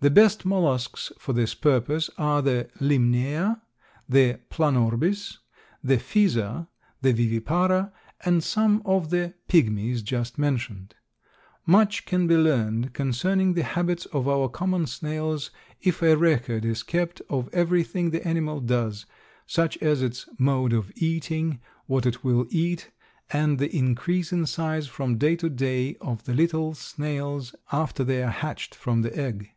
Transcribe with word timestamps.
The 0.00 0.10
best 0.10 0.44
Mollusks 0.44 1.12
for 1.20 1.32
this 1.32 1.54
purpose 1.54 2.10
are 2.18 2.42
the 2.42 2.68
Limnaea, 2.80 3.60
the 4.08 4.40
Planorbis, 4.50 5.38
the 5.84 5.98
Physa, 5.98 6.66
the 7.00 7.12
Vivipara 7.14 7.92
and 8.24 8.42
some 8.42 8.82
of 8.84 9.10
the 9.10 9.34
"pigmies" 9.48 10.02
just 10.02 10.36
mentioned. 10.36 10.96
Much 11.64 12.06
can 12.06 12.26
be 12.26 12.36
learned 12.36 12.92
concerning 12.92 13.54
the 13.54 13.62
habits 13.62 14.04
of 14.06 14.26
our 14.26 14.48
common 14.48 14.88
snails 14.88 15.52
if 15.80 16.02
a 16.02 16.16
record 16.16 16.64
is 16.64 16.82
kept 16.82 17.22
of 17.30 17.48
everything 17.52 18.10
the 18.10 18.26
animal 18.26 18.58
does, 18.58 19.06
such 19.46 19.78
as 19.78 20.02
its 20.02 20.28
mode 20.40 20.72
of 20.72 20.90
eating, 20.96 21.60
what 21.86 22.04
it 22.04 22.24
will 22.24 22.46
eat 22.50 22.90
and 23.30 23.60
the 23.60 23.72
increase 23.74 24.32
in 24.32 24.44
size 24.44 24.88
from 24.88 25.18
day 25.18 25.36
to 25.36 25.48
day 25.48 25.94
of 26.00 26.24
the 26.24 26.34
little 26.34 26.74
snails 26.74 27.54
after 27.70 28.02
they 28.02 28.20
are 28.24 28.30
hatched 28.32 28.74
from 28.74 29.02
the 29.02 29.16
egg. 29.16 29.52